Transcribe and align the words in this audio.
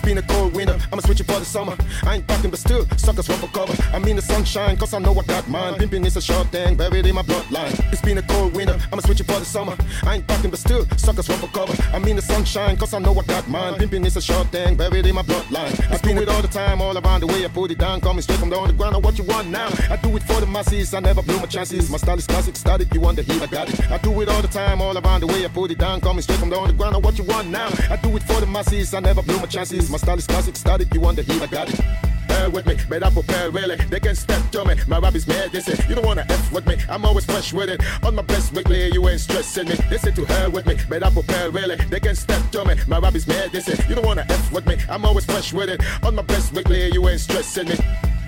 It's 0.00 0.08
been 0.08 0.16
a 0.16 0.22
cold 0.22 0.54
winter, 0.54 0.78
I'ma 0.90 1.02
switch 1.02 1.20
it 1.20 1.26
for 1.26 1.38
the 1.38 1.44
summer. 1.44 1.76
I 2.04 2.14
ain't 2.14 2.26
talking, 2.26 2.48
but 2.48 2.58
still, 2.58 2.88
suckers 2.96 3.28
run 3.28 3.38
for 3.38 3.48
cover. 3.48 3.74
I 3.92 3.98
mean 3.98 4.16
the 4.16 4.22
sunshine, 4.22 4.78
cause 4.78 4.94
I 4.94 4.98
know 4.98 5.12
I 5.12 5.22
got 5.24 5.46
mine. 5.46 5.74
Pimping 5.74 6.06
is 6.06 6.16
a 6.16 6.22
short 6.22 6.46
thing, 6.48 6.74
buried 6.74 7.04
in 7.04 7.14
my 7.14 7.20
bloodline. 7.20 7.78
It's 7.92 8.00
been 8.00 8.16
a 8.16 8.22
cold 8.22 8.54
winter, 8.56 8.78
I'ma 8.90 9.02
switch 9.02 9.20
it 9.20 9.26
for 9.26 9.38
the 9.38 9.44
summer. 9.44 9.76
I 10.04 10.14
ain't 10.14 10.26
talking, 10.26 10.48
but 10.48 10.58
still, 10.58 10.88
suckers 10.96 11.28
run 11.28 11.38
for 11.38 11.48
cover. 11.48 11.74
I 11.92 11.98
mean 11.98 12.16
the 12.16 12.22
sunshine, 12.22 12.78
cause 12.78 12.94
I 12.94 12.98
know 12.98 13.12
I 13.12 13.22
got 13.24 13.46
mine. 13.50 13.74
Pimping 13.74 14.06
is 14.06 14.16
a 14.16 14.22
short 14.22 14.46
thing, 14.46 14.74
buried 14.74 15.04
in 15.04 15.14
my 15.14 15.22
bloodline. 15.22 15.92
I 15.92 15.96
spin 15.98 16.16
it 16.16 16.30
all 16.30 16.40
the 16.40 16.48
time, 16.48 16.80
all 16.80 16.96
around 16.96 17.20
the 17.20 17.26
way 17.26 17.44
I 17.44 17.48
put 17.48 17.70
it 17.70 17.76
down. 17.76 18.00
Coming 18.00 18.22
straight 18.22 18.38
from 18.38 18.48
the 18.48 18.58
underground, 18.58 18.96
on 18.96 19.02
what 19.02 19.18
you 19.18 19.24
want 19.24 19.48
now. 19.50 19.68
I 19.90 19.96
do 19.96 20.16
it 20.16 20.22
for 20.22 20.40
the 20.40 20.46
masses, 20.46 20.94
I 20.94 21.00
never 21.00 21.20
blew 21.20 21.36
my 21.40 21.44
chances. 21.44 21.90
My 21.90 21.98
style 21.98 22.16
is 22.16 22.26
classic, 22.26 22.56
static, 22.56 22.94
you 22.94 23.02
want 23.02 23.16
the 23.16 23.22
heat, 23.22 23.42
I 23.42 23.46
got 23.48 23.68
it. 23.68 23.90
I 23.90 23.98
do 23.98 24.18
it 24.22 24.30
all 24.30 24.40
the 24.40 24.48
time, 24.48 24.80
all 24.80 24.96
around 24.96 25.20
the 25.20 25.26
way 25.26 25.44
I 25.44 25.48
put 25.48 25.70
it 25.70 25.76
down. 25.76 26.00
Coming 26.00 26.22
straight 26.22 26.38
from 26.38 26.48
the 26.48 26.58
underground, 26.58 26.96
on 26.96 27.02
what 27.02 27.18
you 27.18 27.24
want 27.24 27.48
now. 27.48 27.68
I 27.90 27.96
do 27.96 28.16
it 28.16 28.22
for 28.22 28.40
the 28.40 28.46
masses, 28.46 28.94
I 28.94 29.00
never 29.00 29.20
blew 29.20 29.36
my 29.36 29.46
chances. 29.46 29.89
My 29.90 29.96
style 29.96 30.18
is 30.18 30.26
classic, 30.26 30.56
static, 30.56 30.94
you 30.94 31.00
want 31.00 31.16
the 31.16 31.24
heat, 31.24 31.42
I 31.42 31.46
got 31.46 31.68
it. 31.68 31.80
Bear 32.28 32.48
with 32.48 32.64
me, 32.64 32.76
better 32.88 33.10
prepare 33.10 33.50
really. 33.50 33.74
They 33.74 33.98
can 33.98 34.14
step 34.14 34.48
to 34.52 34.64
me. 34.64 34.76
My 34.86 35.00
rap 35.00 35.16
is 35.16 35.26
mad, 35.26 35.50
they 35.50 35.58
say 35.58 35.74
you 35.88 35.96
don't 35.96 36.06
wanna 36.06 36.24
F 36.28 36.52
with 36.52 36.64
me. 36.64 36.76
I'm 36.88 37.04
always 37.04 37.24
fresh 37.24 37.52
with 37.52 37.68
it. 37.68 37.82
On 38.04 38.14
my 38.14 38.22
best 38.22 38.52
weekly, 38.52 38.92
you 38.92 39.08
ain't 39.08 39.20
stressing 39.20 39.68
me. 39.68 39.74
They 39.90 39.98
say 39.98 40.12
to 40.12 40.24
hell 40.26 40.52
with 40.52 40.64
me, 40.64 40.76
better 40.88 41.10
prepare 41.10 41.50
really. 41.50 41.74
They 41.74 41.98
can 41.98 42.14
step 42.14 42.50
to 42.52 42.64
me. 42.64 42.76
My 42.86 43.00
rap 43.00 43.16
is 43.16 43.26
mad, 43.26 43.50
they 43.50 43.58
say 43.58 43.84
you 43.88 43.96
don't 43.96 44.06
wanna 44.06 44.26
F 44.28 44.52
with 44.52 44.64
me. 44.66 44.76
I'm 44.88 45.04
always 45.04 45.24
fresh 45.24 45.52
with 45.52 45.68
it. 45.68 45.82
On 46.04 46.14
my 46.14 46.22
best 46.22 46.52
weekly, 46.52 46.92
you 46.92 47.08
ain't 47.08 47.20
stressing 47.20 47.68
me. 47.68 47.76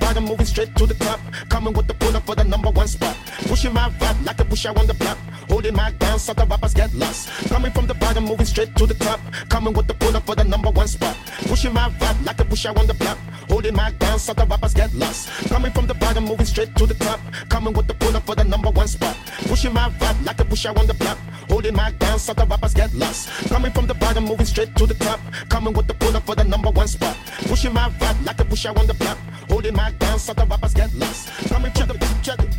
Bottom 0.03 0.25
moving 0.25 0.47
straight 0.47 0.75
to 0.77 0.85
the 0.85 0.95
top. 0.95 1.21
Coming 1.49 1.73
with 1.75 1.87
the 1.87 1.95
pull 1.95 2.17
up 2.17 2.27
for 2.27 2.35
the 2.35 2.45
number 2.45 2.71
one 2.71 2.89
spot. 2.89 3.17
Pushing 3.47 3.73
my 3.73 3.89
rap 4.01 4.17
like 4.25 4.41
a 4.41 4.45
push 4.45 4.67
out 4.67 4.77
on 4.77 4.87
the 4.87 4.95
block. 4.95 5.17
Holding 5.49 5.75
my 5.75 5.93
down 5.93 6.19
so 6.19 6.33
the 6.33 6.45
rappers 6.45 6.75
get 6.75 6.93
lost. 6.95 7.29
Coming 7.49 7.71
from 7.71 7.87
the 7.87 7.95
bottom, 7.95 8.25
moving 8.25 8.47
straight 8.47 8.75
to 8.77 8.85
the 8.87 8.95
top. 8.95 9.21
Coming 9.49 9.73
with 9.73 9.87
the 9.87 9.95
pull 9.95 10.17
up 10.17 10.27
for 10.27 10.35
the 10.35 10.45
number 10.45 10.71
one 10.71 10.89
spot. 10.89 11.17
Pushing 11.47 11.73
my 11.73 11.89
rap 12.01 12.17
like 12.25 12.41
a 12.41 12.45
push 12.45 12.67
out 12.67 12.77
on 12.79 12.87
the 12.87 12.95
block. 12.95 13.17
Holding 13.49 13.75
my 13.75 13.91
down 13.93 14.19
so 14.19 14.33
the 14.33 14.45
rappers 14.45 14.75
get 14.75 14.93
lost. 14.95 15.29
Coming 15.49 15.71
from 15.71 15.87
the 15.87 15.95
bottom, 15.95 16.25
moving 16.25 16.47
straight 16.47 16.75
to 16.77 16.87
the 16.87 16.95
top. 16.95 17.21
Coming 17.49 17.73
with 17.73 17.87
the 17.87 17.95
pull 17.95 18.17
up 18.17 18.27
for 18.27 18.35
the 18.35 18.45
number 18.45 18.71
one 18.71 18.89
spot. 18.89 19.17
Pushing 19.47 19.73
my 19.73 19.89
rap 20.01 20.17
like 20.25 20.41
a 20.41 20.45
push 20.45 20.67
out 20.67 20.79
on 20.79 20.87
the 20.87 20.95
block. 20.95 21.19
Holding 21.49 21.75
my 21.75 21.91
down 21.93 22.19
so 22.19 22.33
the 22.33 22.45
rappers 22.47 22.75
get 22.75 22.93
lost. 22.95 23.29
Coming 23.49 23.71
from 23.73 23.87
the 23.87 23.95
bottom, 23.95 24.25
moving 24.25 24.47
straight 24.47 24.75
to 24.77 24.87
the 24.87 24.95
top. 24.95 25.21
Coming 25.49 25.75
with 25.75 25.87
the 25.87 25.95
pull 25.95 26.17
up 26.17 26.25
for 26.25 26.35
the 26.35 26.45
number 26.45 26.71
one 26.71 26.89
spot. 26.89 27.17
Pushing 27.47 27.73
my 27.73 27.93
rap 28.01 28.17
like 28.25 28.41
a 28.41 28.42
push 28.53 28.67
out 28.67 28.77
on 28.79 28.87
the 28.87 28.93
block. 28.93 29.17
Holding 29.49 29.75
my 29.75 29.91
down 29.93 30.19
so 30.19 30.35
the 30.35 30.45
rappers 30.45 30.75
get 30.75 30.93
lost. 30.95 31.31
From 31.49 31.63
the 31.63 31.71
check 31.71 31.89
it, 31.89 32.53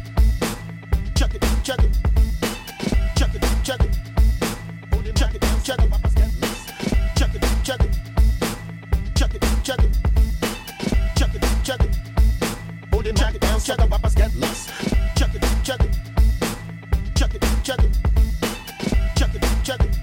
check 1.13 1.35
it, 1.35 1.43
check 1.63 1.79
it, 1.85 1.93
check 3.15 3.35
it, 3.35 3.43
check 3.63 3.79
it. 3.79 3.95
Holding 4.91 5.13
check 5.13 5.35
it, 5.35 5.41
check 5.63 5.79
it, 5.79 5.91
get 6.15 6.31
lost. 6.31 6.67
Check 7.15 7.35
it, 7.35 7.43
check 7.63 7.81
it, 7.85 7.91
check 9.13 9.33
it, 9.35 9.43
check 9.53 9.83
it, 9.85 9.93
check 11.15 11.35
it, 11.35 11.43
check 11.63 11.81
it. 11.81 11.95
Holding 12.91 13.15
check 13.15 13.35
it 13.35 13.41
down 13.41 13.59
so 13.59 13.75
the 13.75 13.87
rappers 13.87 14.15
get 14.15 14.35
lost. 14.37 14.69
Check 15.15 15.35
it, 15.35 15.43
check 15.63 15.79
it, 15.79 15.93
check 17.13 17.35
it, 17.35 17.41
check 17.63 17.83
it, 17.83 17.93
check 19.15 19.35
it, 19.35 19.43
check 19.63 19.79
it, 19.81 20.02